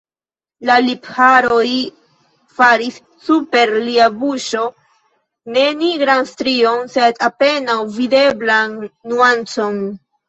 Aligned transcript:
La 0.67 0.75
lipharoj 0.83 1.65
faris 2.59 2.97
super 3.27 3.73
lia 3.89 4.07
buŝo 4.23 4.63
ne 5.57 5.67
nigran 5.83 6.27
strion, 6.33 6.83
sed 6.95 7.23
apenaŭ 7.31 7.79
videblan 8.01 8.77
nuancon. 9.13 9.79